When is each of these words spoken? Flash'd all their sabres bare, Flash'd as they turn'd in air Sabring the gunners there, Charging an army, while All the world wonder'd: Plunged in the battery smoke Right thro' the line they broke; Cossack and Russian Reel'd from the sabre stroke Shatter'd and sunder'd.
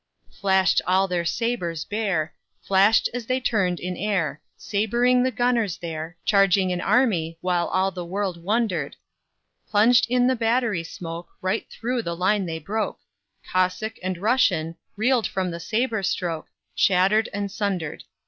Flash'd 0.31 0.81
all 0.87 1.07
their 1.07 1.23
sabres 1.25 1.85
bare, 1.85 2.33
Flash'd 2.63 3.07
as 3.13 3.27
they 3.27 3.39
turn'd 3.39 3.79
in 3.79 3.95
air 3.95 4.41
Sabring 4.57 5.21
the 5.21 5.29
gunners 5.29 5.77
there, 5.77 6.17
Charging 6.25 6.71
an 6.71 6.81
army, 6.81 7.37
while 7.41 7.67
All 7.67 7.91
the 7.91 8.03
world 8.03 8.41
wonder'd: 8.41 8.95
Plunged 9.69 10.07
in 10.09 10.25
the 10.25 10.35
battery 10.35 10.83
smoke 10.83 11.29
Right 11.39 11.67
thro' 11.69 12.01
the 12.01 12.15
line 12.15 12.47
they 12.47 12.57
broke; 12.57 12.97
Cossack 13.51 13.99
and 14.01 14.17
Russian 14.17 14.75
Reel'd 14.95 15.27
from 15.27 15.51
the 15.51 15.59
sabre 15.59 16.01
stroke 16.01 16.47
Shatter'd 16.73 17.29
and 17.31 17.51
sunder'd. 17.51 18.03